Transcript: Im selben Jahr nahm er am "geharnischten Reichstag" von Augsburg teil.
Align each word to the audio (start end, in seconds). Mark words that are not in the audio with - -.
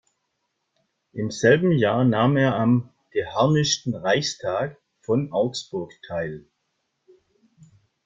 Im 1.13 1.29
selben 1.29 1.73
Jahr 1.73 2.03
nahm 2.05 2.35
er 2.35 2.55
am 2.55 2.89
"geharnischten 3.11 3.93
Reichstag" 3.93 4.81
von 5.01 5.31
Augsburg 5.31 5.91
teil. 6.07 6.47